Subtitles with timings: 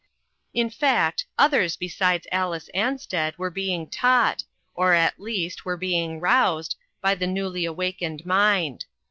[0.55, 4.43] In fact, others beside Alice Ansted were being taught,
[4.73, 8.85] or, at least, were being roused, by the newly a wakened mind.